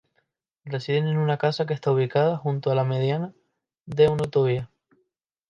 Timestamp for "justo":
2.35-2.71